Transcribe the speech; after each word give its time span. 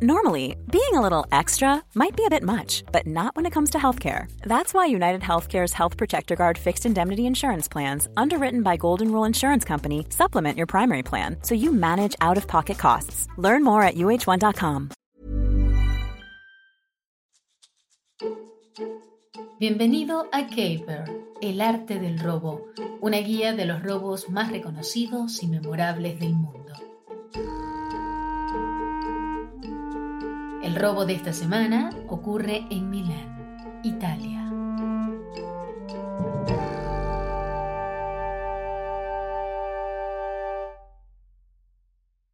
Normally, 0.00 0.54
being 0.70 0.94
a 0.94 1.00
little 1.00 1.26
extra 1.32 1.82
might 1.96 2.14
be 2.14 2.24
a 2.24 2.30
bit 2.30 2.44
much, 2.44 2.84
but 2.92 3.04
not 3.04 3.34
when 3.34 3.46
it 3.46 3.52
comes 3.52 3.70
to 3.70 3.78
healthcare. 3.78 4.30
That's 4.42 4.72
why 4.72 4.86
United 4.86 5.22
Healthcare's 5.22 5.72
Health 5.72 5.96
Protector 5.96 6.36
Guard 6.36 6.56
fixed 6.56 6.86
indemnity 6.86 7.26
insurance 7.26 7.66
plans, 7.66 8.06
underwritten 8.16 8.62
by 8.62 8.76
Golden 8.76 9.10
Rule 9.10 9.24
Insurance 9.24 9.64
Company, 9.64 10.06
supplement 10.10 10.56
your 10.56 10.68
primary 10.68 11.02
plan 11.02 11.38
so 11.42 11.56
you 11.56 11.72
manage 11.72 12.14
out 12.20 12.36
of 12.36 12.46
pocket 12.46 12.78
costs. 12.78 13.26
Learn 13.38 13.64
more 13.64 13.82
at 13.82 13.96
uh1.com. 13.96 14.90
Bienvenido 19.58 20.28
a 20.30 20.46
Caper, 20.46 21.10
el 21.42 21.60
arte 21.60 21.98
del 21.98 22.20
robo, 22.20 22.68
una 23.00 23.18
guía 23.18 23.52
de 23.52 23.66
los 23.66 23.82
robos 23.82 24.30
más 24.30 24.52
reconocidos 24.52 25.42
y 25.42 25.48
memorables 25.48 26.20
del 26.20 26.34
mundo. 26.34 26.87
Robo 30.78 31.04
de 31.04 31.14
esta 31.14 31.32
semana 31.32 31.90
ocurre 32.06 32.64
en 32.70 32.88
Milán, 32.88 33.80
Italia. 33.82 34.44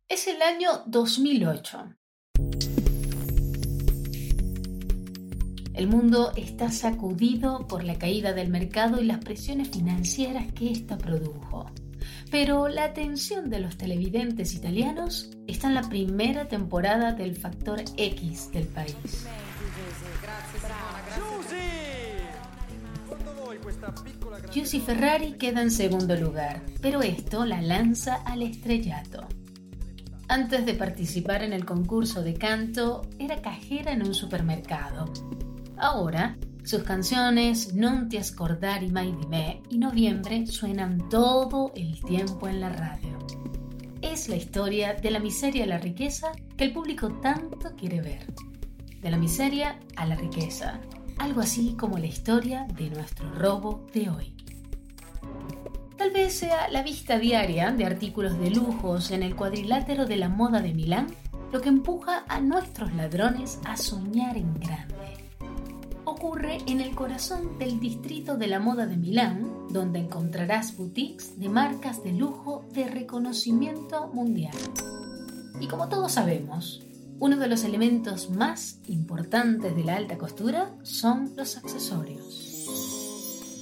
Es 0.09 0.29
el 0.29 0.43
año 0.43 0.83
2008. 0.87 1.97
El 5.73 5.89
mundo 5.89 6.33
está 6.37 6.71
sacudido 6.71 7.67
por 7.67 7.83
la 7.83 7.99
caída 7.99 8.35
del 8.35 8.49
mercado 8.49 9.01
y 9.01 9.07
las 9.07 9.25
presiones 9.25 9.71
financieras 9.71 10.53
que 10.53 10.71
ésta 10.71 10.99
produjo. 10.99 11.71
Pero 12.35 12.67
la 12.67 12.83
atención 12.83 13.49
de 13.49 13.61
los 13.61 13.77
televidentes 13.77 14.55
italianos 14.55 15.31
está 15.47 15.69
en 15.69 15.75
la 15.77 15.89
primera 15.89 16.49
temporada 16.49 17.13
del 17.13 17.37
Factor 17.37 17.81
X 17.97 18.51
del 18.51 18.67
país. 18.67 19.29
Giusy 24.51 24.81
Ferrari 24.81 25.35
queda 25.35 25.63
en 25.63 25.71
segundo 25.71 26.17
lugar, 26.17 26.61
pero 26.83 27.03
esto 27.03 27.45
la 27.45 27.63
lanza 27.63 28.17
al 28.25 28.43
estrellato. 28.43 29.29
Antes 30.27 30.67
de 30.67 30.75
participar 30.75 31.45
en 31.45 31.53
el 31.53 31.65
concurso 31.65 32.21
de 32.25 32.35
canto, 32.35 33.03
era 33.21 33.41
cajera 33.43 33.93
en 33.93 34.05
un 34.05 34.13
supermercado. 34.13 35.05
Ahora 35.77 36.37
sus 36.65 36.83
canciones 36.83 37.75
Non 37.75 38.09
ti 38.09 38.23
scordari 38.23 38.91
mai 38.91 39.15
di 39.15 39.27
me 39.27 39.61
y 39.69 39.77
Noviembre 39.77 40.47
suenan 40.47 41.11
todo 41.11 41.73
el 41.77 42.01
tiempo 42.01 42.49
en 42.49 42.61
la 42.61 42.71
radio. 42.71 43.19
Es 44.01 44.29
la 44.29 44.37
historia 44.37 44.95
de 44.95 45.11
la 45.11 45.19
miseria 45.19 45.65
a 45.65 45.67
la 45.67 45.79
riqueza 45.79 46.33
que 46.57 46.65
el 46.65 46.73
público 46.73 47.13
tanto 47.21 47.75
quiere 47.77 48.01
ver. 48.01 48.33
De 49.03 49.11
la 49.11 49.19
miseria 49.19 49.79
a 49.97 50.07
la 50.07 50.15
riqueza. 50.15 50.81
Algo 51.19 51.43
así 51.43 51.75
como 51.79 51.99
la 51.99 52.07
historia 52.07 52.67
de 52.75 52.89
nuestro 52.89 53.31
robo 53.35 53.85
de 53.93 54.09
hoy. 54.09 54.35
Tal 55.99 56.11
vez 56.13 56.33
sea 56.39 56.69
la 56.71 56.83
vista 56.83 57.19
diaria 57.19 57.73
de 57.73 57.85
artículos 57.85 58.39
de 58.39 58.51
lujos 58.51 59.11
en 59.11 59.23
el 59.23 59.37
cuadrilátero 59.37 60.07
de 60.07 60.17
la 60.17 60.31
moda 60.31 60.61
de 60.61 60.73
Milán 60.73 61.09
lo 61.53 61.61
que 61.61 61.69
empuja 61.69 62.25
a 62.27 62.41
nuestros 62.41 62.93
ladrones 62.95 63.61
a 63.65 63.77
soñar 63.77 64.37
en 64.37 64.55
grande 64.55 64.94
ocurre 66.25 66.57
en 66.67 66.81
el 66.81 66.95
corazón 66.95 67.59
del 67.59 67.79
distrito 67.79 68.39
de 68.39 68.47
la 68.47 68.59
moda 68.59 68.87
de 68.87 68.97
Milán, 68.97 69.69
donde 69.69 69.99
encontrarás 69.99 70.75
boutiques 70.75 71.39
de 71.39 71.51
marcas 71.51 72.03
de 72.03 72.13
lujo 72.13 72.65
de 72.73 72.89
reconocimiento 72.89 74.09
mundial. 74.09 74.55
Y 75.61 75.67
como 75.67 75.91
todos 75.91 76.13
sabemos, 76.13 76.83
uno 77.19 77.37
de 77.37 77.47
los 77.47 77.63
elementos 77.65 78.31
más 78.31 78.79
importantes 78.87 79.77
de 79.77 79.85
la 79.85 79.97
alta 79.97 80.17
costura 80.17 80.75
son 80.83 81.31
los 81.37 81.59
accesorios. 81.59 83.55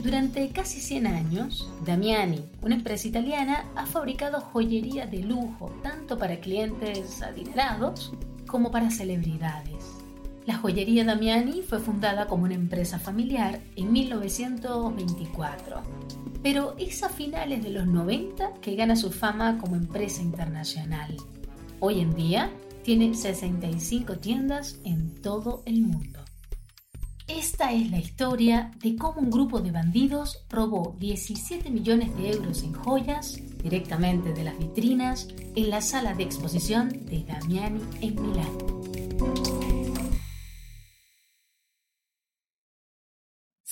Durante 0.00 0.50
casi 0.50 0.80
100 0.80 1.08
años, 1.08 1.68
Damiani, 1.84 2.44
una 2.62 2.76
empresa 2.76 3.08
italiana, 3.08 3.72
ha 3.74 3.86
fabricado 3.86 4.40
joyería 4.40 5.06
de 5.06 5.18
lujo 5.18 5.72
tanto 5.82 6.16
para 6.16 6.38
clientes 6.38 7.22
adinerados 7.22 8.12
como 8.46 8.70
para 8.70 8.92
celebridades. 8.92 9.93
La 10.46 10.58
joyería 10.58 11.04
Damiani 11.04 11.62
fue 11.62 11.78
fundada 11.78 12.26
como 12.26 12.44
una 12.44 12.54
empresa 12.54 12.98
familiar 12.98 13.62
en 13.76 13.92
1924, 13.92 15.82
pero 16.42 16.74
es 16.78 17.02
a 17.02 17.08
finales 17.08 17.62
de 17.62 17.70
los 17.70 17.86
90 17.86 18.52
que 18.60 18.76
gana 18.76 18.94
su 18.94 19.10
fama 19.10 19.56
como 19.56 19.74
empresa 19.74 20.20
internacional. 20.20 21.16
Hoy 21.80 22.00
en 22.00 22.14
día 22.14 22.50
tiene 22.82 23.14
65 23.14 24.18
tiendas 24.18 24.78
en 24.84 25.14
todo 25.22 25.62
el 25.64 25.80
mundo. 25.80 26.20
Esta 27.26 27.72
es 27.72 27.90
la 27.90 27.98
historia 27.98 28.70
de 28.82 28.96
cómo 28.96 29.22
un 29.22 29.30
grupo 29.30 29.60
de 29.60 29.70
bandidos 29.70 30.44
robó 30.50 30.94
17 30.98 31.70
millones 31.70 32.14
de 32.18 32.32
euros 32.32 32.62
en 32.62 32.74
joyas 32.74 33.40
directamente 33.62 34.34
de 34.34 34.44
las 34.44 34.58
vitrinas 34.58 35.28
en 35.56 35.70
la 35.70 35.80
sala 35.80 36.12
de 36.12 36.24
exposición 36.24 36.90
de 37.06 37.24
Damiani 37.24 37.80
en 38.02 38.20
Milán. 38.20 38.63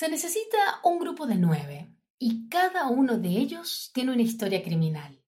Se 0.03 0.09
necesita 0.09 0.59
un 0.83 0.99
grupo 0.99 1.29
de 1.29 1.37
nueve 1.37 1.95
y 2.19 2.49
cada 2.49 2.89
uno 2.89 3.19
de 3.19 3.29
ellos 3.29 3.93
tiene 3.95 4.11
una 4.13 4.23
historia 4.23 4.61
criminal. 4.61 5.23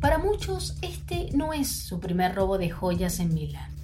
Para 0.00 0.16
muchos, 0.16 0.78
este 0.80 1.28
no 1.34 1.52
es 1.52 1.68
su 1.68 2.00
primer 2.00 2.34
robo 2.34 2.56
de 2.56 2.70
joyas 2.70 3.20
en 3.20 3.34
Milán. 3.34 3.76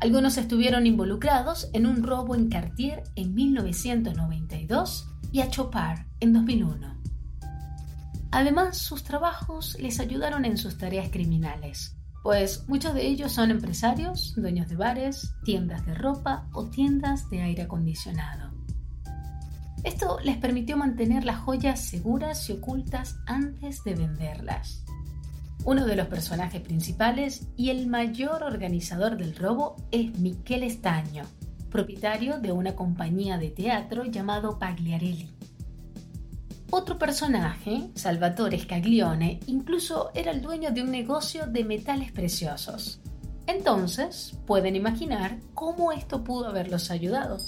Algunos 0.00 0.36
estuvieron 0.36 0.84
involucrados 0.84 1.70
en 1.74 1.86
un 1.86 2.02
robo 2.02 2.34
en 2.34 2.48
Cartier 2.48 3.04
en 3.14 3.36
1992 3.36 5.06
y 5.30 5.42
a 5.42 5.48
Chopard 5.48 6.00
en 6.18 6.32
2001. 6.32 7.00
Además, 8.32 8.78
sus 8.78 9.04
trabajos 9.04 9.76
les 9.78 10.00
ayudaron 10.00 10.44
en 10.44 10.58
sus 10.58 10.76
tareas 10.76 11.08
criminales, 11.10 11.97
pues 12.22 12.68
muchos 12.68 12.94
de 12.94 13.06
ellos 13.06 13.32
son 13.32 13.50
empresarios, 13.50 14.34
dueños 14.36 14.68
de 14.68 14.76
bares, 14.76 15.34
tiendas 15.44 15.86
de 15.86 15.94
ropa 15.94 16.48
o 16.52 16.66
tiendas 16.66 17.30
de 17.30 17.42
aire 17.42 17.62
acondicionado. 17.62 18.52
Esto 19.84 20.18
les 20.24 20.36
permitió 20.36 20.76
mantener 20.76 21.24
las 21.24 21.38
joyas 21.38 21.80
seguras 21.80 22.48
y 22.50 22.52
ocultas 22.52 23.16
antes 23.26 23.84
de 23.84 23.94
venderlas. 23.94 24.84
Uno 25.64 25.86
de 25.86 25.96
los 25.96 26.08
personajes 26.08 26.60
principales 26.60 27.48
y 27.56 27.70
el 27.70 27.86
mayor 27.86 28.42
organizador 28.42 29.16
del 29.16 29.36
robo 29.36 29.76
es 29.90 30.18
Michele 30.18 30.66
Estaño, 30.66 31.24
propietario 31.70 32.38
de 32.40 32.52
una 32.52 32.74
compañía 32.74 33.38
de 33.38 33.50
teatro 33.50 34.04
llamado 34.04 34.58
Pagliarelli. 34.58 35.37
Otro 36.70 36.98
personaje, 36.98 37.90
Salvatore 37.94 38.58
Scaglione, 38.58 39.40
incluso 39.46 40.10
era 40.14 40.32
el 40.32 40.42
dueño 40.42 40.70
de 40.70 40.82
un 40.82 40.90
negocio 40.90 41.46
de 41.46 41.64
metales 41.64 42.12
preciosos. 42.12 43.00
Entonces, 43.46 44.38
pueden 44.46 44.76
imaginar 44.76 45.38
cómo 45.54 45.92
esto 45.92 46.22
pudo 46.22 46.48
haberlos 46.48 46.90
ayudado. 46.90 47.38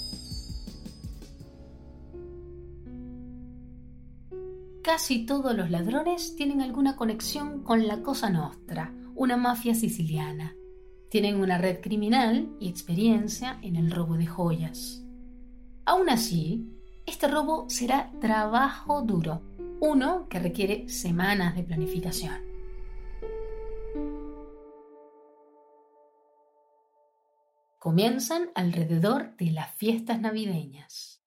Casi 4.83 5.27
todos 5.27 5.55
los 5.55 5.69
ladrones 5.69 6.35
tienen 6.35 6.59
alguna 6.59 6.95
conexión 6.95 7.61
con 7.63 7.85
la 7.85 8.01
Cosa 8.01 8.31
Nostra, 8.31 8.91
una 9.13 9.37
mafia 9.37 9.75
siciliana. 9.75 10.55
Tienen 11.11 11.35
una 11.35 11.59
red 11.59 11.81
criminal 11.81 12.49
y 12.59 12.69
experiencia 12.69 13.59
en 13.61 13.75
el 13.75 13.91
robo 13.91 14.15
de 14.17 14.25
joyas. 14.25 15.03
Aún 15.85 16.09
así, 16.09 16.67
este 17.11 17.27
robo 17.27 17.69
será 17.69 18.09
trabajo 18.21 19.01
duro, 19.01 19.41
uno 19.81 20.29
que 20.29 20.39
requiere 20.39 20.87
semanas 20.87 21.55
de 21.57 21.63
planificación. 21.63 22.39
Comienzan 27.77 28.49
alrededor 28.55 29.35
de 29.35 29.51
las 29.51 29.75
fiestas 29.75 30.21
navideñas. 30.21 31.21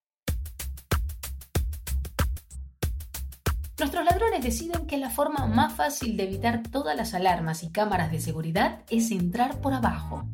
Nuestros 3.79 4.05
ladrones 4.06 4.43
deciden 4.43 4.87
que 4.87 4.97
la 4.97 5.11
forma 5.11 5.47
más 5.47 5.75
fácil 5.75 6.17
de 6.17 6.25
evitar 6.25 6.62
todas 6.62 6.97
las 6.97 7.12
alarmas 7.12 7.62
y 7.62 7.70
cámaras 7.70 8.11
de 8.11 8.20
seguridad 8.20 8.85
es 8.88 9.11
entrar 9.11 9.61
por 9.61 9.75
abajo, 9.75 10.25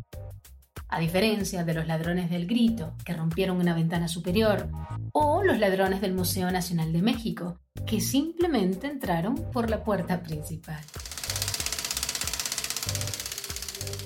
a 0.91 0.99
diferencia 0.99 1.65
de 1.65 1.75
los 1.75 1.87
ladrones 1.87 2.31
del 2.31 2.47
grito, 2.47 2.95
que 3.05 3.15
rompieron 3.15 3.59
una 3.59 3.75
ventana 3.75 4.09
superior, 4.09 4.69
o 5.13 5.43
los 5.43 5.59
ladrones 5.59 6.01
del 6.01 6.15
Museo 6.15 6.51
Nacional 6.51 6.93
de 6.93 7.03
México, 7.03 7.59
que 7.87 8.01
simplemente 8.01 8.87
entraron 8.87 9.35
por 9.53 9.71
la 9.71 9.83
puerta 9.83 10.23
principal. 10.23 10.81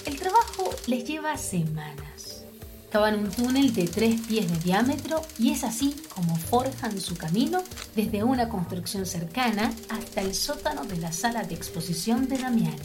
El 0.06 0.18
trabajo 0.18 0.70
les 0.86 1.04
lleva 1.04 1.36
semanas. 1.36 2.44
Cavan 2.90 3.18
un 3.18 3.30
túnel 3.30 3.74
de 3.74 3.88
tres 3.88 4.20
pies 4.20 4.48
de 4.48 4.58
diámetro 4.58 5.20
y 5.36 5.50
es 5.50 5.64
así 5.64 5.96
como 6.14 6.36
forjan 6.36 7.00
su 7.00 7.16
camino 7.16 7.62
desde 7.96 8.22
una 8.22 8.48
construcción 8.48 9.04
cercana 9.04 9.72
hasta 9.88 10.20
el 10.20 10.34
sótano 10.34 10.84
de 10.84 10.98
la 10.98 11.10
sala 11.10 11.42
de 11.42 11.54
exposición 11.54 12.28
de 12.28 12.38
Damiani. 12.38 12.76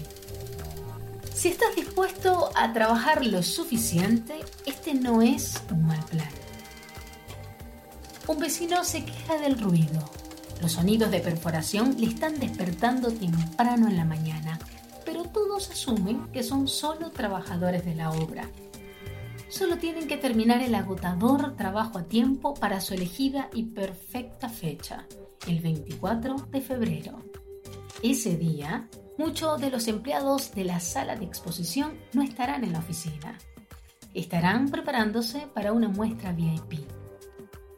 Si 1.35 1.49
estás 1.49 1.75
dispuesto 1.75 2.49
a 2.55 2.73
trabajar 2.73 3.25
lo 3.25 3.43
suficiente, 3.43 4.39
este 4.65 4.93
no 4.93 5.21
es 5.21 5.61
un 5.71 5.85
mal 5.85 6.03
plan. 6.05 6.38
Un 8.29 8.39
vecino 8.39 8.85
se 8.85 9.03
queja 9.03 9.37
del 9.37 9.59
ruido. 9.59 10.09
Los 10.61 10.73
sonidos 10.73 11.11
de 11.11 11.19
perforación 11.19 11.99
le 11.99 12.07
están 12.07 12.39
despertando 12.39 13.11
temprano 13.11 13.89
en 13.89 13.97
la 13.97 14.05
mañana, 14.05 14.57
pero 15.03 15.23
todos 15.23 15.69
asumen 15.69 16.31
que 16.31 16.43
son 16.43 16.67
solo 16.67 17.09
trabajadores 17.09 17.83
de 17.83 17.95
la 17.95 18.11
obra 18.11 18.49
solo 19.49 19.77
tienen 19.77 20.07
que 20.07 20.17
terminar 20.17 20.61
el 20.61 20.75
agotador 20.75 21.55
trabajo 21.55 21.97
a 21.97 22.03
tiempo 22.03 22.53
para 22.53 22.79
su 22.79 22.93
elegida 22.93 23.49
y 23.53 23.63
perfecta 23.63 24.47
fecha, 24.47 25.05
el 25.47 25.59
24 25.59 26.35
de 26.51 26.61
febrero. 26.61 27.19
Ese 28.03 28.37
día, 28.37 28.87
muchos 29.17 29.59
de 29.59 29.71
los 29.71 29.87
empleados 29.87 30.53
de 30.53 30.63
la 30.63 30.79
sala 30.79 31.15
de 31.15 31.25
exposición 31.25 31.97
no 32.13 32.21
estarán 32.21 32.63
en 32.63 32.73
la 32.73 32.79
oficina. 32.79 33.37
Estarán 34.13 34.69
preparándose 34.69 35.47
para 35.53 35.73
una 35.73 35.89
muestra 35.89 36.31
VIP. 36.31 36.98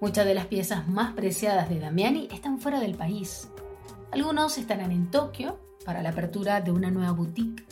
Muchas 0.02 0.26
de 0.26 0.34
las 0.34 0.48
piezas 0.48 0.88
más 0.88 1.14
preciadas 1.14 1.70
de 1.70 1.80
Damiani 1.80 2.28
están 2.32 2.60
fuera 2.60 2.80
del 2.80 2.96
país. 2.96 3.50
Algunos 4.12 4.58
estarán 4.58 4.92
en 4.92 5.12
Tokio 5.12 5.60
para 5.86 6.02
la 6.02 6.10
apertura 6.10 6.60
de 6.60 6.72
una 6.72 6.90
nueva 6.90 7.12
boutique 7.12 7.64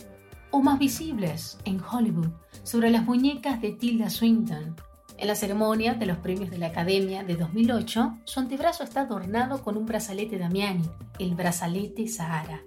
o 0.52 0.60
más 0.60 0.78
visibles 0.78 1.58
en 1.64 1.80
Hollywood 1.82 2.28
sobre 2.62 2.90
las 2.90 3.02
muñecas 3.02 3.60
de 3.60 3.72
Tilda 3.72 4.10
Swinton. 4.10 4.76
En 5.18 5.26
la 5.26 5.34
ceremonia 5.34 5.94
de 5.94 6.06
los 6.06 6.18
premios 6.18 6.50
de 6.50 6.58
la 6.58 6.68
Academia 6.68 7.24
de 7.24 7.34
2008, 7.34 8.18
su 8.22 8.38
antebrazo 8.38 8.84
está 8.84 9.00
adornado 9.00 9.64
con 9.64 9.76
un 9.76 9.86
brazalete 9.86 10.38
Damiani, 10.38 10.88
el 11.18 11.34
brazalete 11.34 12.06
Sahara. 12.06 12.62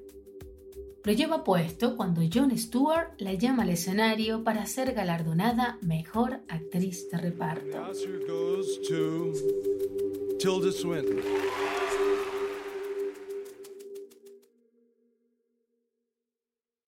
Lo 1.06 1.12
lleva 1.12 1.44
puesto 1.44 1.98
cuando 1.98 2.22
Jon 2.34 2.58
Stewart 2.58 3.20
la 3.20 3.34
llama 3.34 3.64
al 3.64 3.72
escenario 3.72 4.46
para 4.46 4.66
ser 4.66 4.94
galardonada 4.94 5.78
Mejor 5.82 6.46
Actriz 6.48 7.10
de 7.12 7.18
Reparto. 7.18 7.92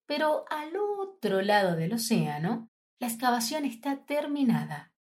Pero 0.06 0.46
al 0.50 0.72
otro 0.78 1.42
lado 1.42 1.76
del 1.76 1.92
océano, 1.92 2.70
la 3.00 3.08
excavación 3.08 3.66
está 3.66 4.06
terminada. 4.06 4.94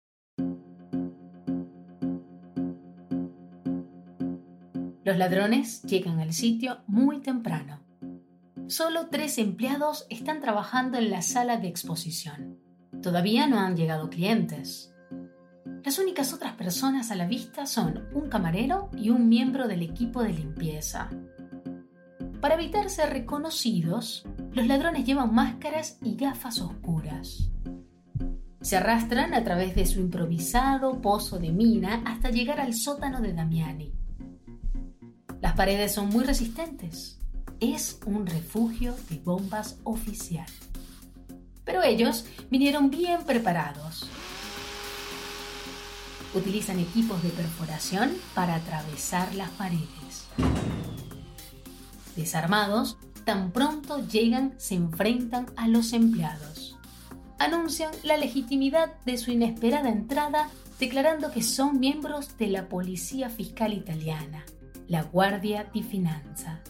Los 5.05 5.19
ladrones 5.19 5.83
llegan 5.83 6.19
al 6.19 6.33
sitio 6.33 6.79
muy 6.87 7.21
temprano. 7.21 7.82
Solo 8.73 9.09
tres 9.11 9.37
empleados 9.37 10.07
están 10.09 10.41
trabajando 10.41 10.97
en 10.97 11.11
la 11.11 11.21
sala 11.21 11.59
de 11.59 11.69
exposición. 11.69 12.59
Todavía 13.03 13.47
no 13.47 13.61
han 13.61 13.77
llegado 13.77 14.09
clientes. 14.09 14.95
Las 15.85 15.99
únicas 15.99 16.33
otras 16.33 16.55
personas 16.55 17.11
a 17.11 17.17
la 17.17 17.27
vista 17.27 17.67
son 17.67 18.09
un 18.15 18.31
camarero 18.31 18.89
y 18.97 19.11
un 19.11 19.29
miembro 19.29 19.69
del 19.69 19.83
equipo 19.83 20.23
de 20.23 20.33
limpieza. 20.33 21.11
Para 22.41 22.55
evitar 22.55 22.89
ser 22.89 23.11
reconocidos, 23.11 24.27
los 24.53 24.67
ladrones 24.67 25.05
llevan 25.05 25.35
máscaras 25.35 25.99
y 26.01 26.17
gafas 26.17 26.59
oscuras. 26.63 27.51
Se 28.63 28.79
arrastran 28.79 29.35
a 29.35 29.45
través 29.45 29.75
de 29.75 29.85
su 29.85 30.01
improvisado 30.01 30.99
pozo 31.03 31.39
de 31.39 31.53
mina 31.53 32.03
hasta 32.07 32.31
llegar 32.31 32.59
al 32.59 32.73
sótano 32.73 33.21
de 33.21 33.35
Damiani. 33.35 33.93
Las 35.43 35.53
paredes 35.53 35.93
son 35.93 36.09
muy 36.09 36.25
resistentes. 36.25 37.22
Es 37.63 38.01
un 38.07 38.27
refugio 38.27 38.93
de 39.09 39.19
bombas 39.19 39.79
oficial. 39.85 40.49
Pero 41.65 41.85
ellos 41.85 42.27
vinieron 42.51 42.91
bien 42.91 43.23
preparados. 43.23 44.11
Utilizan 46.35 46.81
equipos 46.81 47.23
de 47.23 47.29
perforación 47.29 48.17
para 48.35 48.57
atravesar 48.57 49.33
las 49.37 49.49
paredes. 49.51 50.27
Desarmados, 52.17 52.99
tan 53.25 53.53
pronto 53.53 54.05
llegan 54.09 54.55
se 54.59 54.75
enfrentan 54.75 55.47
a 55.55 55.69
los 55.69 55.93
empleados. 55.93 56.77
Anuncian 57.39 57.93
la 58.03 58.17
legitimidad 58.17 59.01
de 59.05 59.19
su 59.19 59.31
inesperada 59.31 59.89
entrada 59.89 60.51
declarando 60.81 61.31
que 61.31 61.45
son 61.45 61.79
miembros 61.79 62.37
de 62.39 62.49
la 62.49 62.69
Policía 62.69 63.31
Fiscal 63.31 63.73
Italiana, 63.73 64.45
la 64.89 65.05
Guardia 65.05 65.71
di 65.73 65.85
Finanza. 65.85 66.61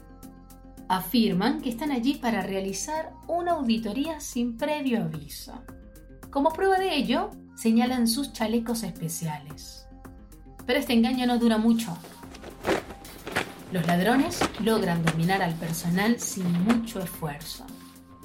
Afirman 0.92 1.62
que 1.62 1.70
están 1.70 1.90
allí 1.90 2.16
para 2.16 2.42
realizar 2.42 3.14
una 3.26 3.52
auditoría 3.52 4.20
sin 4.20 4.58
previo 4.58 5.00
aviso. 5.00 5.64
Como 6.28 6.52
prueba 6.52 6.78
de 6.78 6.94
ello, 6.94 7.30
señalan 7.56 8.06
sus 8.06 8.34
chalecos 8.34 8.82
especiales. 8.82 9.86
Pero 10.66 10.78
este 10.78 10.92
engaño 10.92 11.26
no 11.26 11.38
dura 11.38 11.56
mucho. 11.56 11.96
Los 13.72 13.86
ladrones 13.86 14.38
logran 14.62 15.02
dominar 15.02 15.40
al 15.40 15.54
personal 15.54 16.20
sin 16.20 16.52
mucho 16.64 17.00
esfuerzo. 17.00 17.64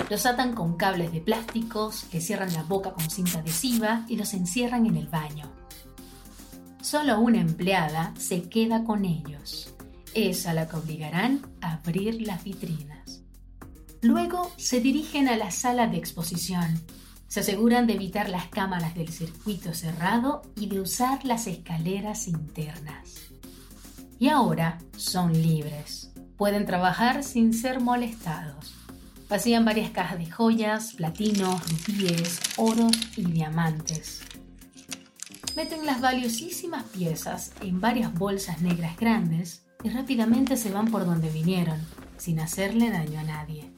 Los 0.10 0.26
atan 0.26 0.54
con 0.54 0.76
cables 0.76 1.14
de 1.14 1.22
plásticos, 1.22 2.06
les 2.12 2.28
cierran 2.28 2.54
la 2.54 2.64
boca 2.64 2.92
con 2.92 3.10
cinta 3.10 3.40
adhesiva 3.40 4.04
y 4.10 4.18
los 4.18 4.34
encierran 4.34 4.86
en 4.88 4.98
el 4.98 5.08
baño. 5.08 5.50
Solo 6.82 7.22
una 7.22 7.40
empleada 7.40 8.14
se 8.18 8.50
queda 8.50 8.84
con 8.84 9.06
ellos. 9.06 9.74
Es 10.14 10.48
a 10.48 10.54
la 10.54 10.68
que 10.68 10.76
obligarán 10.76 11.46
a 11.62 11.74
abrir 11.74 12.22
las 12.26 12.44
vitrinas. 12.44 13.22
Luego 14.02 14.52
se 14.58 14.80
dirigen 14.80 15.28
a 15.28 15.38
la 15.38 15.52
sala 15.52 15.88
de 15.88 15.98
exposición. 15.98 16.82
Se 17.28 17.42
aseguran 17.42 17.88
de 17.88 17.94
evitar 17.94 18.30
las 18.30 18.48
cámaras 18.48 18.96
del 18.96 19.10
circuito 19.10 19.74
cerrado 19.74 20.42
y 20.56 20.68
de 20.68 20.82
usar 20.82 21.26
las 21.26 21.48
escaleras 21.48 22.28
internas 22.28 23.28
y 24.20 24.30
ahora 24.30 24.80
son 24.96 25.34
libres. 25.34 26.12
Pueden 26.38 26.66
trabajar 26.66 27.24
sin 27.24 27.54
ser 27.54 27.80
molestados. 27.80 28.74
Vacían 29.30 29.66
varias 29.66 29.92
cajas 29.92 30.20
de 30.20 30.30
joyas, 30.30 30.94
platinos, 30.94 31.62
rubíes, 31.70 32.40
oros 32.56 32.96
y 33.18 33.26
diamantes. 33.26 34.22
Meten 35.56 35.86
las 35.86 36.02
valiosísimas 36.02 36.84
piezas 36.84 37.52
en 37.62 37.82
varias 37.82 38.14
bolsas 38.14 38.62
negras 38.62 38.96
grandes 38.96 39.64
y 39.84 39.90
rápidamente 39.90 40.58
se 40.58 40.72
van 40.72 40.90
por 40.90 41.06
donde 41.06 41.30
vinieron, 41.30 41.80
sin 42.18 42.40
hacerle 42.40 42.90
daño 42.90 43.20
a 43.20 43.24
nadie. 43.24 43.72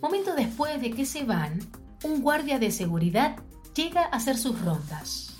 Momento 0.00 0.34
después 0.34 0.80
de 0.80 0.90
que 0.90 1.06
se 1.06 1.24
van, 1.24 1.60
un 2.04 2.22
guardia 2.22 2.58
de 2.58 2.70
seguridad 2.70 3.36
llega 3.74 4.02
a 4.02 4.16
hacer 4.16 4.36
sus 4.36 4.60
rondas. 4.60 5.36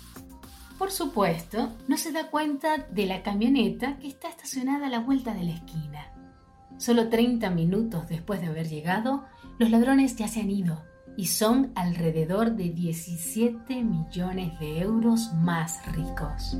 Por 0.77 0.91
supuesto, 0.91 1.73
no 1.87 1.97
se 1.97 2.11
da 2.11 2.29
cuenta 2.29 2.77
de 2.77 3.05
la 3.05 3.23
camioneta 3.23 3.97
que 3.97 4.07
está 4.07 4.29
estacionada 4.29 4.87
a 4.87 4.89
la 4.89 4.99
vuelta 4.99 5.33
de 5.33 5.43
la 5.43 5.51
esquina. 5.51 6.11
Solo 6.77 7.09
30 7.09 7.49
minutos 7.51 8.07
después 8.09 8.41
de 8.41 8.47
haber 8.47 8.67
llegado, 8.67 9.25
los 9.59 9.69
ladrones 9.69 10.15
ya 10.15 10.27
se 10.27 10.41
han 10.41 10.49
ido 10.49 10.81
y 11.15 11.27
son 11.27 11.71
alrededor 11.75 12.55
de 12.55 12.69
17 12.69 13.83
millones 13.83 14.59
de 14.59 14.81
euros 14.81 15.31
más 15.33 15.85
ricos. 15.93 16.57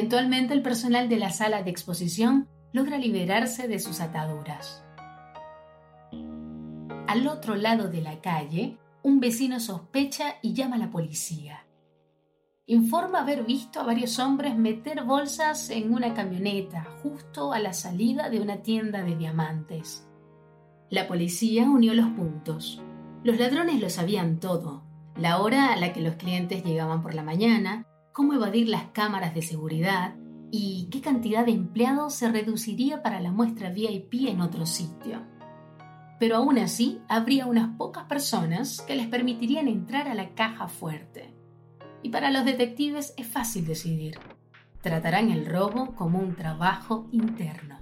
Eventualmente 0.00 0.54
el 0.54 0.62
personal 0.62 1.10
de 1.10 1.18
la 1.18 1.28
sala 1.28 1.62
de 1.62 1.68
exposición 1.68 2.48
logra 2.72 2.96
liberarse 2.96 3.68
de 3.68 3.78
sus 3.78 4.00
ataduras. 4.00 4.82
Al 7.06 7.28
otro 7.28 7.54
lado 7.54 7.90
de 7.90 8.00
la 8.00 8.22
calle, 8.22 8.78
un 9.02 9.20
vecino 9.20 9.60
sospecha 9.60 10.36
y 10.40 10.54
llama 10.54 10.76
a 10.76 10.78
la 10.78 10.90
policía. 10.90 11.66
Informa 12.64 13.20
haber 13.20 13.44
visto 13.44 13.78
a 13.78 13.82
varios 13.82 14.18
hombres 14.18 14.56
meter 14.56 15.04
bolsas 15.04 15.68
en 15.68 15.92
una 15.92 16.14
camioneta 16.14 16.86
justo 17.02 17.52
a 17.52 17.58
la 17.58 17.74
salida 17.74 18.30
de 18.30 18.40
una 18.40 18.62
tienda 18.62 19.02
de 19.02 19.16
diamantes. 19.16 20.08
La 20.88 21.08
policía 21.08 21.68
unió 21.68 21.92
los 21.92 22.08
puntos. 22.12 22.80
Los 23.22 23.38
ladrones 23.38 23.78
lo 23.82 23.90
sabían 23.90 24.40
todo, 24.40 24.82
la 25.14 25.42
hora 25.42 25.74
a 25.74 25.76
la 25.76 25.92
que 25.92 26.00
los 26.00 26.14
clientes 26.14 26.64
llegaban 26.64 27.02
por 27.02 27.12
la 27.12 27.22
mañana, 27.22 27.84
cómo 28.12 28.34
evadir 28.34 28.68
las 28.68 28.84
cámaras 28.92 29.34
de 29.34 29.42
seguridad 29.42 30.14
y 30.50 30.88
qué 30.90 31.00
cantidad 31.00 31.46
de 31.46 31.52
empleados 31.52 32.14
se 32.14 32.30
reduciría 32.30 33.02
para 33.02 33.20
la 33.20 33.30
muestra 33.30 33.70
VIP 33.70 34.28
en 34.28 34.40
otro 34.40 34.66
sitio. 34.66 35.22
Pero 36.18 36.36
aún 36.36 36.58
así, 36.58 37.00
habría 37.08 37.46
unas 37.46 37.76
pocas 37.76 38.04
personas 38.04 38.82
que 38.82 38.94
les 38.94 39.06
permitirían 39.06 39.68
entrar 39.68 40.08
a 40.08 40.14
la 40.14 40.34
caja 40.34 40.68
fuerte. 40.68 41.34
Y 42.02 42.10
para 42.10 42.30
los 42.30 42.44
detectives 42.44 43.14
es 43.16 43.26
fácil 43.26 43.66
decidir. 43.66 44.18
tratarán 44.82 45.30
el 45.30 45.44
robo 45.44 45.94
como 45.94 46.18
un 46.18 46.34
trabajo 46.34 47.06
interno. 47.12 47.78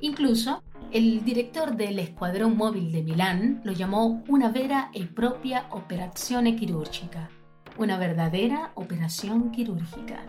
Incluso, 0.00 0.62
el 0.92 1.24
director 1.24 1.76
del 1.76 1.98
Escuadrón 1.98 2.56
Móvil 2.56 2.92
de 2.92 3.02
Milán 3.02 3.62
lo 3.64 3.72
llamó 3.72 4.22
una 4.28 4.50
vera 4.50 4.90
e 4.92 5.06
propia 5.06 5.66
operazione 5.70 6.54
quirúrgica, 6.54 7.30
una 7.78 7.98
verdadera 7.98 8.72
operación 8.74 9.50
quirúrgica. 9.50 10.24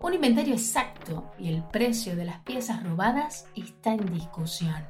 Un 0.00 0.14
inventario 0.14 0.54
exacto 0.54 1.32
y 1.38 1.48
el 1.48 1.64
precio 1.64 2.14
de 2.14 2.24
las 2.24 2.40
piezas 2.40 2.82
robadas 2.84 3.46
está 3.56 3.94
en 3.94 4.12
discusión. 4.12 4.84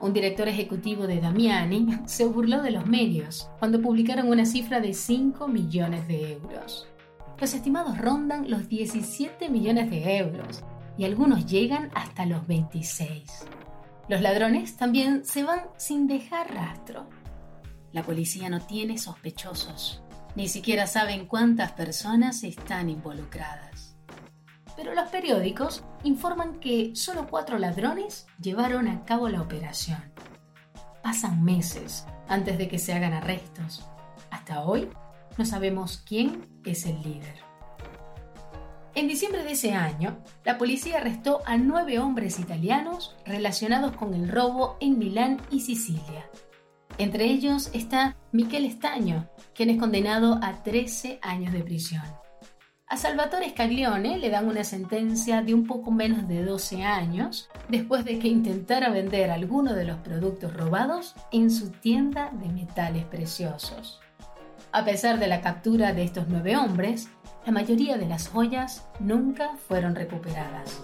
Un 0.00 0.12
director 0.12 0.48
ejecutivo 0.48 1.06
de 1.06 1.20
Damiani 1.20 1.98
se 2.06 2.24
burló 2.24 2.62
de 2.62 2.70
los 2.70 2.86
medios 2.86 3.50
cuando 3.58 3.80
publicaron 3.80 4.28
una 4.28 4.46
cifra 4.46 4.80
de 4.80 4.94
5 4.94 5.46
millones 5.48 6.08
de 6.08 6.32
euros. 6.32 6.88
Los 7.38 7.54
estimados 7.54 7.98
rondan 7.98 8.50
los 8.50 8.68
17 8.68 9.48
millones 9.48 9.90
de 9.90 10.18
euros 10.18 10.64
y 10.96 11.04
algunos 11.04 11.46
llegan 11.46 11.90
hasta 11.94 12.24
los 12.24 12.46
26. 12.46 13.46
Los 14.08 14.20
ladrones 14.20 14.76
también 14.76 15.24
se 15.24 15.42
van 15.42 15.62
sin 15.76 16.06
dejar 16.06 16.52
rastro. 16.54 17.08
La 17.92 18.02
policía 18.02 18.48
no 18.48 18.60
tiene 18.60 18.98
sospechosos, 18.98 20.02
ni 20.34 20.48
siquiera 20.48 20.86
saben 20.86 21.26
cuántas 21.26 21.72
personas 21.72 22.42
están 22.44 22.88
involucradas. 22.88 23.96
Pero 24.76 24.94
los 24.94 25.08
periódicos 25.08 25.84
informan 26.02 26.58
que 26.58 26.92
solo 26.94 27.28
cuatro 27.28 27.58
ladrones 27.58 28.26
llevaron 28.40 28.88
a 28.88 29.04
cabo 29.04 29.28
la 29.28 29.42
operación. 29.42 30.02
Pasan 31.02 31.44
meses 31.44 32.06
antes 32.28 32.56
de 32.56 32.68
que 32.68 32.78
se 32.78 32.94
hagan 32.94 33.12
arrestos. 33.12 33.86
Hasta 34.30 34.64
hoy 34.64 34.88
no 35.36 35.44
sabemos 35.44 36.02
quién 36.06 36.48
es 36.64 36.86
el 36.86 37.02
líder. 37.02 37.42
En 38.94 39.08
diciembre 39.08 39.42
de 39.42 39.52
ese 39.52 39.72
año, 39.72 40.18
la 40.44 40.58
policía 40.58 40.98
arrestó 40.98 41.40
a 41.46 41.56
nueve 41.56 41.98
hombres 41.98 42.38
italianos 42.38 43.16
relacionados 43.24 43.92
con 43.96 44.12
el 44.12 44.28
robo 44.28 44.76
en 44.80 44.98
Milán 44.98 45.40
y 45.50 45.60
Sicilia. 45.60 46.28
Entre 46.98 47.24
ellos 47.24 47.70
está 47.72 48.16
Michele 48.32 48.68
Estaño, 48.68 49.30
quien 49.54 49.70
es 49.70 49.78
condenado 49.78 50.38
a 50.42 50.62
13 50.62 51.18
años 51.22 51.52
de 51.52 51.62
prisión. 51.62 52.02
A 52.92 52.98
Salvatore 52.98 53.48
Scaglione 53.48 54.18
le 54.18 54.28
dan 54.28 54.48
una 54.48 54.64
sentencia 54.64 55.40
de 55.40 55.54
un 55.54 55.66
poco 55.66 55.90
menos 55.90 56.28
de 56.28 56.44
12 56.44 56.84
años 56.84 57.48
después 57.70 58.04
de 58.04 58.18
que 58.18 58.28
intentara 58.28 58.90
vender 58.90 59.30
alguno 59.30 59.72
de 59.74 59.84
los 59.84 59.96
productos 60.00 60.52
robados 60.54 61.14
en 61.30 61.50
su 61.50 61.70
tienda 61.70 62.30
de 62.34 62.48
metales 62.48 63.04
preciosos. 63.06 64.00
A 64.72 64.84
pesar 64.84 65.18
de 65.18 65.26
la 65.26 65.40
captura 65.40 65.94
de 65.94 66.02
estos 66.02 66.26
nueve 66.28 66.56
hombres, 66.56 67.08
la 67.46 67.52
mayoría 67.52 67.96
de 67.96 68.06
las 68.06 68.28
joyas 68.28 68.86
nunca 69.00 69.56
fueron 69.56 69.94
recuperadas. 69.94 70.82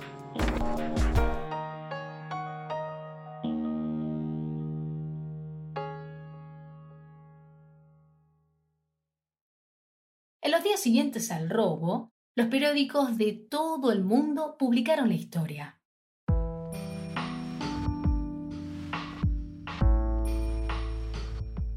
En 10.48 10.52
los 10.52 10.64
días 10.64 10.80
siguientes 10.80 11.30
al 11.30 11.50
robo, 11.50 12.10
los 12.34 12.46
periódicos 12.46 13.18
de 13.18 13.34
todo 13.34 13.92
el 13.92 14.02
mundo 14.02 14.56
publicaron 14.58 15.10
la 15.10 15.14
historia. 15.14 15.78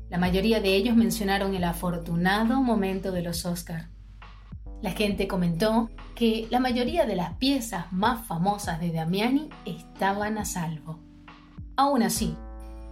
La 0.10 0.18
mayoría 0.18 0.62
de 0.62 0.74
ellos 0.74 0.96
mencionaron 0.96 1.54
el 1.54 1.66
afortunado 1.66 2.62
momento 2.62 3.12
de 3.12 3.24
los 3.24 3.46
Oscar, 3.46 3.90
la 4.82 4.92
gente 4.92 5.28
comentó 5.28 5.90
que 6.16 6.48
la 6.50 6.62
mayoría 6.62 7.06
de 7.06 7.18
las 7.18 7.34
piezas 7.34 7.92
más 7.92 8.26
famosas 8.26 8.80
de 8.80 8.94
Damiani 8.94 9.50
estaban 9.66 10.38
a 10.38 10.46
salvo. 10.46 11.04
Aún 11.76 12.04
así, 12.04 12.38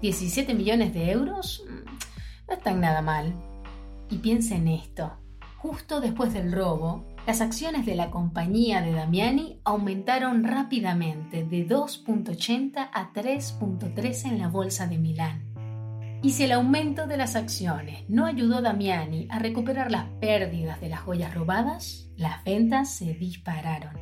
17 0.02 0.54
millones 0.56 0.94
de 0.94 1.10
euros 1.10 1.64
mm, 1.66 2.50
no 2.50 2.54
están 2.54 2.82
nada 2.82 3.02
mal. 3.02 3.34
Y 4.10 4.18
piensa 4.18 4.56
en 4.56 4.68
esto. 4.68 5.14
Justo 5.62 6.00
después 6.00 6.34
del 6.34 6.54
robo, 6.54 7.04
las 7.28 7.42
acciones 7.42 7.86
de 7.86 7.94
la 7.94 8.12
compañía 8.12 8.82
de 8.82 8.94
Damiani 8.94 9.60
aumentaron 9.66 10.46
rápidamente 10.46 11.44
de 11.44 11.68
2.80 11.68 12.90
a 12.94 13.12
3.3 13.12 14.26
en 14.32 14.40
la 14.40 14.48
bolsa 14.48 14.88
de 14.88 14.98
Milán. 14.98 15.44
Y 16.24 16.32
si 16.32 16.46
el 16.46 16.54
aumento 16.54 17.08
de 17.08 17.18
las 17.18 17.36
acciones 17.36 18.06
no 18.08 18.26
ayudó 18.26 18.60
a 18.60 18.62
Damiani 18.62 19.28
a 19.30 19.40
recuperar 19.40 19.92
las 19.92 20.06
pérdidas 20.22 20.80
de 20.80 20.88
las 20.88 21.02
joyas 21.02 21.34
robadas, 21.34 22.10
las 22.16 22.42
ventas 22.46 22.94
se 22.94 23.14
dispararon. 23.14 23.98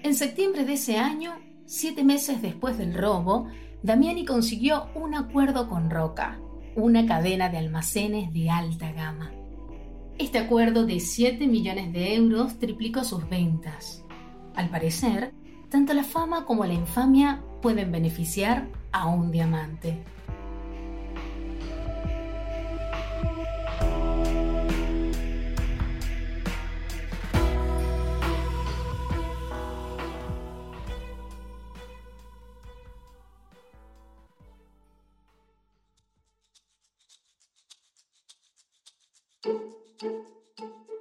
En 0.00 0.14
septiembre 0.14 0.64
de 0.64 0.72
ese 0.72 0.98
año, 0.98 1.34
siete 1.66 2.02
meses 2.02 2.42
después 2.42 2.78
del 2.78 2.94
robo, 2.94 3.46
Damiani 3.84 4.24
consiguió 4.24 4.88
un 4.96 5.14
acuerdo 5.14 5.68
con 5.68 5.88
Roca, 5.88 6.40
una 6.74 7.06
cadena 7.06 7.48
de 7.48 7.58
almacenes 7.58 8.32
de 8.32 8.50
alta 8.50 8.90
gama. 8.90 9.30
Este 10.16 10.38
acuerdo 10.38 10.86
de 10.86 11.00
7 11.00 11.48
millones 11.48 11.92
de 11.92 12.14
euros 12.14 12.60
triplicó 12.60 13.02
sus 13.02 13.28
ventas. 13.28 14.04
Al 14.54 14.70
parecer, 14.70 15.34
tanto 15.70 15.92
la 15.92 16.04
fama 16.04 16.44
como 16.44 16.64
la 16.64 16.72
infamia 16.72 17.42
pueden 17.60 17.90
beneficiar 17.90 18.68
a 18.92 19.06
un 19.06 19.32
diamante. 19.32 20.04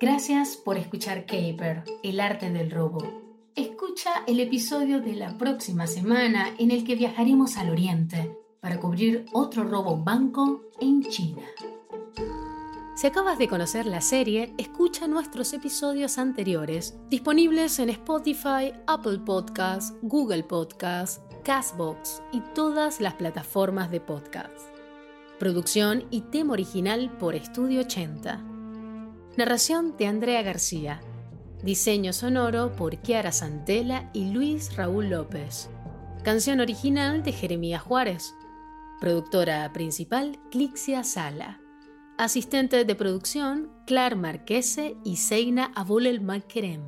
Gracias 0.03 0.57
por 0.57 0.77
escuchar 0.77 1.25
Caper, 1.25 1.85
el 2.03 2.19
arte 2.19 2.51
del 2.51 2.69
robo. 2.69 2.99
Escucha 3.55 4.11
el 4.27 4.41
episodio 4.41 4.99
de 4.99 5.13
la 5.13 5.37
próxima 5.37 5.87
semana 5.87 6.53
en 6.59 6.71
el 6.71 6.83
que 6.83 6.95
viajaremos 6.95 7.55
al 7.55 7.69
oriente 7.69 8.37
para 8.59 8.81
cubrir 8.81 9.25
otro 9.31 9.63
robo 9.63 9.95
banco 9.95 10.63
en 10.81 11.03
China. 11.03 11.43
Si 12.97 13.07
acabas 13.07 13.37
de 13.37 13.47
conocer 13.47 13.85
la 13.85 14.01
serie, 14.01 14.53
escucha 14.57 15.07
nuestros 15.07 15.53
episodios 15.53 16.17
anteriores, 16.17 16.97
disponibles 17.09 17.79
en 17.79 17.89
Spotify, 17.91 18.73
Apple 18.87 19.19
Podcasts, 19.19 19.93
Google 20.01 20.43
Podcasts, 20.43 21.21
Castbox 21.45 22.21
y 22.33 22.41
todas 22.53 22.99
las 22.99 23.13
plataformas 23.13 23.89
de 23.89 24.01
podcast. 24.01 24.67
Producción 25.39 26.03
y 26.09 26.23
tema 26.23 26.51
original 26.51 27.09
por 27.17 27.35
Estudio 27.35 27.79
80. 27.79 28.52
Narración 29.35 29.97
de 29.97 30.05
Andrea 30.05 30.43
García. 30.43 31.01
Diseño 31.63 32.13
sonoro 32.13 32.75
por 32.75 32.95
Kiara 32.99 33.31
Santela 33.31 34.11
y 34.13 34.29
Luis 34.29 34.75
Raúl 34.75 35.09
López. 35.09 35.71
Canción 36.23 36.59
original 36.59 37.23
de 37.23 37.31
Jeremías 37.31 37.81
Juárez. 37.81 38.35
Productora 38.99 39.73
principal 39.73 40.39
Clixia 40.51 41.03
Sala. 41.03 41.59
Asistente 42.19 42.85
de 42.85 42.93
producción 42.93 43.71
Clar 43.87 44.15
Marquese 44.15 44.97
y 45.03 45.15
Seina 45.15 45.71
Abulel 45.73 46.21
Malkerem. 46.21 46.83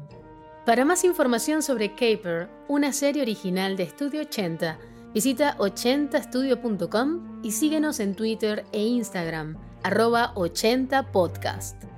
Para 0.67 0.85
más 0.85 1.03
información 1.03 1.63
sobre 1.63 1.95
Caper, 1.95 2.51
una 2.67 2.93
serie 2.93 3.23
original 3.23 3.75
de 3.75 3.83
Estudio 3.83 4.21
80, 4.21 4.77
visita 5.15 5.57
80estudio.com 5.57 7.41
y 7.43 7.53
síguenos 7.53 7.99
en 7.99 8.13
Twitter 8.13 8.65
e 8.71 8.83
Instagram, 8.83 9.57
arroba 9.81 10.31
80podcast. 10.35 11.94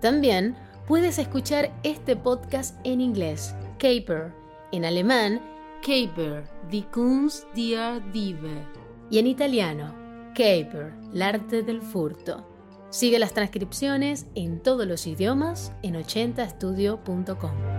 También 0.00 0.56
puedes 0.86 1.18
escuchar 1.18 1.72
este 1.82 2.16
podcast 2.16 2.78
en 2.84 3.00
inglés, 3.00 3.54
Caper, 3.78 4.32
en 4.72 4.84
alemán, 4.84 5.40
Caper, 5.80 6.44
die 6.70 6.86
Kunst 6.92 7.44
der 7.54 8.02
Diebe, 8.12 8.62
y 9.10 9.18
en 9.18 9.26
italiano, 9.26 9.94
Caper, 10.34 10.92
el 11.12 11.22
arte 11.22 11.62
del 11.62 11.80
furto. 11.80 12.46
Sigue 12.90 13.18
las 13.18 13.34
transcripciones 13.34 14.26
en 14.34 14.62
todos 14.62 14.86
los 14.86 15.06
idiomas 15.06 15.72
en 15.82 15.94
80estudio.com. 15.94 17.75